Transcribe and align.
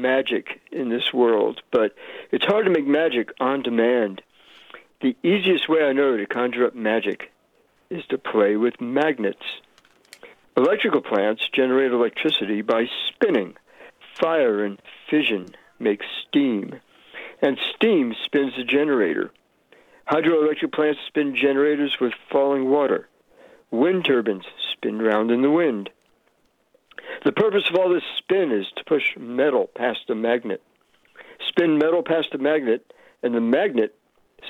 magic 0.00 0.60
in 0.72 0.88
this 0.88 1.12
world, 1.12 1.60
but 1.70 1.94
it's 2.30 2.44
hard 2.44 2.64
to 2.66 2.70
make 2.70 2.86
magic 2.86 3.30
on 3.40 3.62
demand. 3.62 4.22
The 5.00 5.16
easiest 5.22 5.68
way 5.68 5.82
I 5.82 5.92
know 5.92 6.16
to 6.16 6.26
conjure 6.26 6.66
up 6.66 6.74
magic 6.74 7.32
is 7.88 8.04
to 8.06 8.18
play 8.18 8.56
with 8.56 8.80
magnets. 8.80 9.44
Electrical 10.56 11.00
plants 11.00 11.48
generate 11.52 11.92
electricity 11.92 12.62
by 12.62 12.86
spinning. 13.08 13.54
Fire 14.20 14.64
and 14.64 14.80
fission 15.08 15.46
make 15.78 16.02
steam, 16.28 16.80
and 17.40 17.58
steam 17.74 18.14
spins 18.24 18.52
the 18.56 18.64
generator. 18.64 19.30
Hydroelectric 20.10 20.72
plants 20.72 21.00
spin 21.06 21.34
generators 21.34 21.96
with 22.00 22.12
falling 22.30 22.68
water. 22.68 23.08
Wind 23.70 24.04
turbines 24.04 24.44
spin 24.72 24.98
round 24.98 25.30
in 25.30 25.42
the 25.42 25.50
wind. 25.50 25.88
The 27.24 27.32
purpose 27.32 27.64
of 27.68 27.76
all 27.76 27.92
this 27.92 28.02
spin 28.18 28.50
is 28.50 28.66
to 28.76 28.84
push 28.84 29.16
metal 29.18 29.68
past 29.74 30.08
a 30.08 30.14
magnet. 30.14 30.62
Spin 31.48 31.78
metal 31.78 32.02
past 32.02 32.28
a 32.34 32.38
magnet, 32.38 32.92
and 33.22 33.34
the 33.34 33.40
magnet 33.40 33.94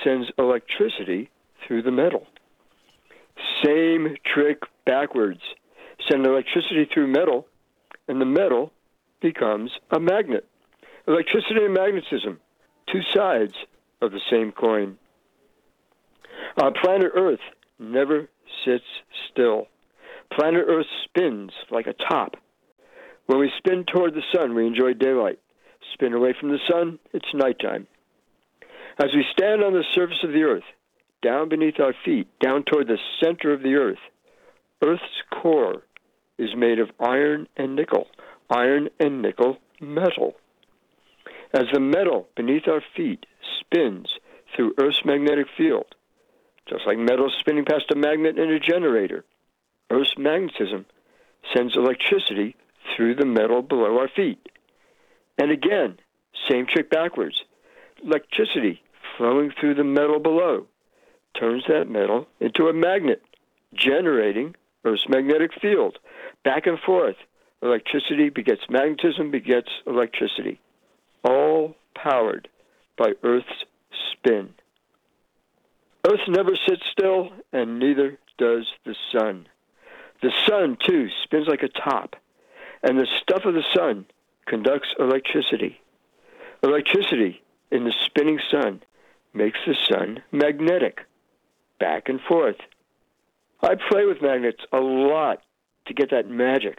sends 0.03 0.31
electricity 0.37 1.29
through 1.65 1.81
the 1.81 1.91
metal. 1.91 2.27
Same 3.63 4.15
trick 4.25 4.63
backwards. 4.85 5.41
Send 6.09 6.25
electricity 6.25 6.85
through 6.85 7.07
metal, 7.07 7.47
and 8.07 8.21
the 8.21 8.25
metal 8.25 8.71
becomes 9.21 9.71
a 9.91 9.99
magnet. 9.99 10.47
Electricity 11.07 11.65
and 11.65 11.73
magnetism, 11.73 12.39
two 12.91 13.01
sides 13.13 13.53
of 14.01 14.11
the 14.11 14.21
same 14.29 14.51
coin. 14.51 14.97
Our 16.57 16.71
planet 16.71 17.11
Earth 17.15 17.39
never 17.79 18.29
sits 18.65 18.85
still. 19.29 19.67
Planet 20.31 20.65
Earth 20.67 20.87
spins 21.03 21.51
like 21.69 21.87
a 21.87 21.93
top. 21.93 22.37
When 23.27 23.39
we 23.39 23.51
spin 23.57 23.85
toward 23.85 24.13
the 24.13 24.23
sun, 24.33 24.55
we 24.55 24.67
enjoy 24.67 24.93
daylight. 24.93 25.39
Spin 25.93 26.13
away 26.13 26.33
from 26.39 26.49
the 26.49 26.59
sun, 26.69 26.99
it's 27.13 27.33
nighttime. 27.33 27.87
As 28.99 29.13
we 29.13 29.25
stand 29.31 29.63
on 29.63 29.73
the 29.73 29.83
surface 29.93 30.23
of 30.23 30.31
the 30.31 30.43
earth, 30.43 30.63
down 31.21 31.49
beneath 31.49 31.79
our 31.79 31.93
feet, 32.05 32.27
down 32.39 32.63
toward 32.63 32.87
the 32.87 32.97
center 33.23 33.53
of 33.53 33.61
the 33.61 33.75
earth, 33.75 33.99
Earth's 34.83 35.03
core 35.29 35.83
is 36.37 36.55
made 36.55 36.79
of 36.79 36.89
iron 36.99 37.47
and 37.55 37.75
nickel, 37.75 38.07
iron 38.49 38.89
and 38.99 39.21
nickel 39.21 39.57
metal. 39.79 40.33
As 41.53 41.65
the 41.71 41.79
metal 41.79 42.27
beneath 42.35 42.67
our 42.67 42.81
feet 42.95 43.25
spins 43.59 44.07
through 44.55 44.73
Earth's 44.79 45.05
magnetic 45.05 45.47
field, 45.55 45.85
just 46.67 46.87
like 46.87 46.97
metal 46.97 47.31
spinning 47.39 47.65
past 47.65 47.91
a 47.91 47.95
magnet 47.95 48.39
in 48.39 48.51
a 48.51 48.59
generator, 48.59 49.23
Earth's 49.91 50.17
magnetism 50.17 50.85
sends 51.53 51.75
electricity 51.75 52.55
through 52.95 53.15
the 53.15 53.25
metal 53.25 53.61
below 53.61 53.97
our 53.99 54.09
feet. 54.09 54.39
And 55.37 55.51
again, 55.51 55.97
same 56.49 56.65
trick 56.67 56.89
backwards. 56.89 57.43
Electricity 58.03 58.81
flowing 59.17 59.51
through 59.59 59.75
the 59.75 59.83
metal 59.83 60.19
below 60.19 60.67
turns 61.39 61.63
that 61.67 61.89
metal 61.89 62.27
into 62.39 62.67
a 62.67 62.73
magnet, 62.73 63.21
generating 63.73 64.55
Earth's 64.83 65.07
magnetic 65.07 65.51
field. 65.61 65.97
Back 66.43 66.67
and 66.67 66.79
forth. 66.79 67.15
Electricity 67.61 68.29
begets 68.29 68.61
magnetism, 68.69 69.29
begets 69.29 69.69
electricity. 69.85 70.59
All 71.23 71.75
powered 71.93 72.47
by 72.97 73.11
Earth's 73.23 73.65
spin. 74.11 74.49
Earth 76.07 76.27
never 76.27 76.57
sits 76.67 76.81
still, 76.91 77.29
and 77.53 77.77
neither 77.77 78.17
does 78.39 78.65
the 78.85 78.95
sun. 79.11 79.47
The 80.23 80.31
sun, 80.47 80.77
too, 80.83 81.09
spins 81.23 81.47
like 81.47 81.61
a 81.61 81.67
top, 81.67 82.15
and 82.83 82.99
the 82.99 83.07
stuff 83.21 83.45
of 83.45 83.53
the 83.53 83.63
sun 83.73 84.05
conducts 84.45 84.89
electricity. 84.99 85.79
Electricity 86.63 87.41
in 87.71 87.85
the 87.85 87.93
spinning 88.05 88.39
sun 88.51 88.81
makes 89.33 89.59
the 89.65 89.75
sun 89.89 90.21
magnetic, 90.31 91.01
back 91.79 92.09
and 92.09 92.19
forth. 92.21 92.57
I 93.61 93.75
play 93.75 94.05
with 94.05 94.21
magnets 94.21 94.61
a 94.71 94.79
lot 94.79 95.41
to 95.87 95.93
get 95.93 96.11
that 96.11 96.29
magic. 96.29 96.77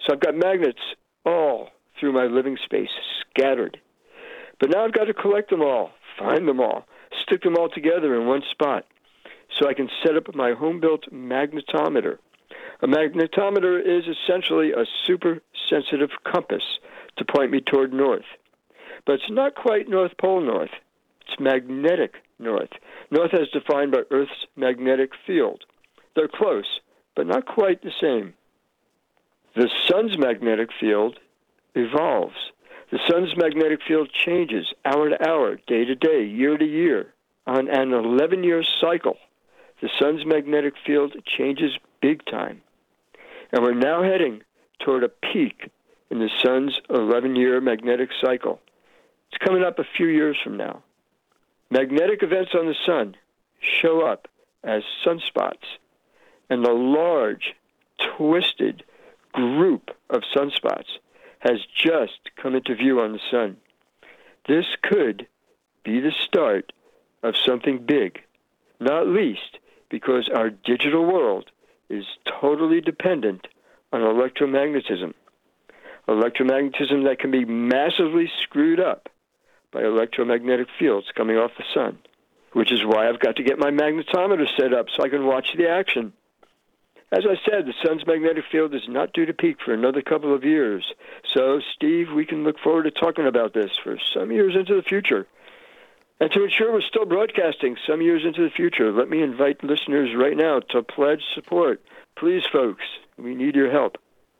So 0.00 0.12
I've 0.12 0.20
got 0.20 0.34
magnets 0.34 0.80
all 1.24 1.68
through 1.98 2.12
my 2.12 2.24
living 2.24 2.58
space, 2.64 2.90
scattered. 3.20 3.78
But 4.60 4.70
now 4.70 4.84
I've 4.84 4.92
got 4.92 5.04
to 5.04 5.14
collect 5.14 5.50
them 5.50 5.62
all, 5.62 5.90
find 6.18 6.46
them 6.48 6.60
all, 6.60 6.86
stick 7.22 7.42
them 7.42 7.56
all 7.56 7.68
together 7.68 8.14
in 8.20 8.26
one 8.26 8.42
spot 8.50 8.84
so 9.58 9.68
I 9.68 9.74
can 9.74 9.88
set 10.02 10.16
up 10.16 10.34
my 10.34 10.52
home 10.52 10.80
built 10.80 11.04
magnetometer. 11.12 12.18
A 12.82 12.86
magnetometer 12.86 13.80
is 13.80 14.04
essentially 14.06 14.72
a 14.72 14.84
super 15.06 15.40
sensitive 15.68 16.10
compass 16.24 16.62
to 17.16 17.24
point 17.24 17.50
me 17.50 17.60
toward 17.60 17.92
north. 17.92 18.24
But 19.06 19.14
it's 19.14 19.30
not 19.30 19.54
quite 19.54 19.88
North 19.88 20.16
Pole 20.18 20.40
North. 20.40 20.70
It's 21.22 21.40
magnetic 21.40 22.14
north. 22.38 22.70
North 23.10 23.34
as 23.34 23.48
defined 23.48 23.92
by 23.92 24.02
Earth's 24.10 24.46
magnetic 24.56 25.10
field. 25.26 25.64
They're 26.14 26.28
close, 26.28 26.80
but 27.14 27.26
not 27.26 27.46
quite 27.46 27.82
the 27.82 27.92
same. 28.00 28.34
The 29.54 29.70
sun's 29.88 30.18
magnetic 30.18 30.70
field 30.80 31.18
evolves. 31.74 32.34
The 32.90 32.98
sun's 33.08 33.36
magnetic 33.36 33.80
field 33.86 34.10
changes 34.12 34.66
hour 34.84 35.08
to 35.08 35.28
hour, 35.28 35.56
day 35.66 35.84
to 35.84 35.94
day, 35.94 36.24
year 36.24 36.56
to 36.56 36.64
year. 36.64 37.14
On 37.46 37.68
an 37.68 37.92
11 37.92 38.42
year 38.42 38.62
cycle, 38.80 39.16
the 39.80 39.90
sun's 39.98 40.24
magnetic 40.24 40.74
field 40.84 41.14
changes 41.26 41.72
big 42.04 42.22
time. 42.26 42.60
And 43.50 43.62
we're 43.62 43.72
now 43.72 44.02
heading 44.02 44.42
toward 44.80 45.04
a 45.04 45.08
peak 45.08 45.70
in 46.10 46.18
the 46.18 46.28
sun's 46.42 46.78
11 46.90 47.34
year 47.34 47.62
magnetic 47.62 48.10
cycle. 48.22 48.60
It's 49.30 49.42
coming 49.42 49.64
up 49.64 49.78
a 49.78 49.86
few 49.96 50.08
years 50.08 50.36
from 50.44 50.58
now. 50.58 50.82
Magnetic 51.70 52.22
events 52.22 52.50
on 52.54 52.66
the 52.66 52.74
sun 52.84 53.16
show 53.80 54.02
up 54.02 54.28
as 54.62 54.82
sunspots, 55.04 55.64
and 56.50 56.62
the 56.62 56.72
large, 56.72 57.54
twisted 58.18 58.84
group 59.32 59.90
of 60.10 60.20
sunspots 60.36 60.98
has 61.38 61.58
just 61.74 62.20
come 62.36 62.54
into 62.54 62.74
view 62.74 63.00
on 63.00 63.12
the 63.12 63.20
sun. 63.30 63.56
This 64.46 64.66
could 64.82 65.26
be 65.84 66.00
the 66.00 66.12
start 66.26 66.70
of 67.22 67.34
something 67.34 67.86
big, 67.86 68.20
not 68.78 69.06
least 69.06 69.58
because 69.88 70.28
our 70.28 70.50
digital 70.50 71.06
world 71.06 71.50
is 71.94 72.04
totally 72.40 72.80
dependent 72.80 73.46
on 73.92 74.00
electromagnetism. 74.00 75.14
Electromagnetism 76.08 77.04
that 77.04 77.18
can 77.18 77.30
be 77.30 77.44
massively 77.44 78.30
screwed 78.42 78.80
up 78.80 79.08
by 79.72 79.82
electromagnetic 79.82 80.68
fields 80.78 81.06
coming 81.14 81.36
off 81.36 81.50
the 81.56 81.64
sun, 81.72 81.98
which 82.52 82.72
is 82.72 82.84
why 82.84 83.08
I've 83.08 83.20
got 83.20 83.36
to 83.36 83.42
get 83.42 83.58
my 83.58 83.70
magnetometer 83.70 84.46
set 84.56 84.74
up 84.74 84.86
so 84.94 85.02
I 85.02 85.08
can 85.08 85.26
watch 85.26 85.48
the 85.56 85.68
action. 85.68 86.12
As 87.12 87.24
I 87.26 87.36
said, 87.48 87.66
the 87.66 87.74
sun's 87.84 88.06
magnetic 88.06 88.44
field 88.50 88.74
is 88.74 88.88
not 88.88 89.12
due 89.12 89.26
to 89.26 89.32
peak 89.32 89.58
for 89.64 89.72
another 89.72 90.02
couple 90.02 90.34
of 90.34 90.42
years. 90.42 90.84
So, 91.32 91.60
Steve, 91.74 92.08
we 92.12 92.26
can 92.26 92.42
look 92.42 92.58
forward 92.58 92.84
to 92.84 92.90
talking 92.90 93.26
about 93.26 93.54
this 93.54 93.70
for 93.82 93.96
some 94.12 94.32
years 94.32 94.56
into 94.56 94.74
the 94.74 94.82
future. 94.82 95.26
And 96.20 96.30
to 96.32 96.44
ensure 96.44 96.72
we're 96.72 96.80
still 96.80 97.06
broadcasting 97.06 97.76
some 97.86 98.00
years 98.00 98.24
into 98.24 98.42
the 98.42 98.50
future, 98.50 98.92
let 98.92 99.08
me 99.08 99.22
invite 99.22 99.64
listeners 99.64 100.14
right 100.16 100.36
now 100.36 100.60
to 100.70 100.82
pledge 100.82 101.22
support. 101.34 101.82
Please, 102.16 102.44
folks, 102.52 102.84
we 103.18 103.34
need 103.34 103.56
your 103.56 103.70
help. 103.70 103.98